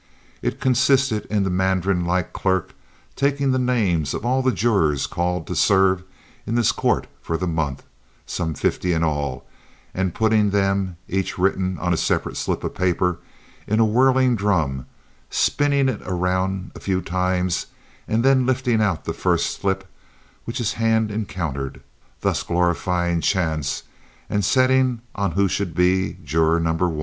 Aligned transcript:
It 0.41 0.59
consisted 0.59 1.25
in 1.27 1.43
the 1.43 1.51
mandarin 1.51 2.05
like 2.05 2.33
clerk 2.33 2.73
taking 3.15 3.51
the 3.51 3.59
names 3.59 4.15
of 4.15 4.25
all 4.25 4.41
the 4.41 4.51
jurors 4.51 5.05
called 5.05 5.45
to 5.45 5.55
serve 5.55 6.01
in 6.47 6.55
this 6.55 6.71
court 6.71 7.05
for 7.21 7.37
the 7.37 7.45
month—some 7.45 8.55
fifty 8.55 8.93
in 8.93 9.03
all—and 9.03 10.15
putting 10.15 10.49
them, 10.49 10.97
each 11.07 11.37
written 11.37 11.77
on 11.77 11.93
a 11.93 11.97
separate 11.97 12.35
slip 12.35 12.63
of 12.63 12.73
paper, 12.73 13.19
in 13.67 13.79
a 13.79 13.85
whirling 13.85 14.35
drum, 14.35 14.87
spinning 15.29 15.87
it 15.87 16.01
around 16.03 16.71
a 16.73 16.79
few 16.79 16.99
times, 17.03 17.67
and 18.07 18.25
then 18.25 18.43
lifting 18.47 18.81
out 18.81 19.05
the 19.05 19.13
first 19.13 19.51
slip 19.51 19.85
which 20.45 20.57
his 20.57 20.73
hand 20.73 21.11
encountered, 21.11 21.79
thus 22.21 22.41
glorifying 22.41 23.21
chance 23.21 23.83
and 24.31 24.43
settling 24.43 25.01
on 25.13 25.33
who 25.33 25.47
should 25.47 25.75
be 25.75 26.17
juror 26.23 26.59
No. 26.59 26.73
1. 26.73 26.99